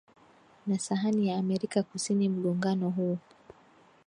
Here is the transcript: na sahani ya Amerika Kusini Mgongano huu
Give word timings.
na 0.67 0.79
sahani 0.79 1.27
ya 1.29 1.37
Amerika 1.37 1.83
Kusini 1.83 2.29
Mgongano 2.29 2.89
huu 2.89 3.17